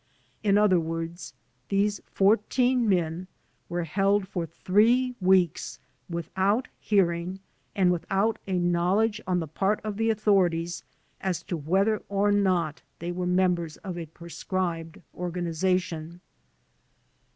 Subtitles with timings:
[0.41, 1.35] In other words,
[1.69, 3.27] these four teen men
[3.69, 5.77] were held for three weeks
[6.09, 7.39] without hearing
[7.75, 10.81] and without a knowledge on the part of the authorities
[11.21, 16.19] as to whether or not they were members of a proscribed or ganization.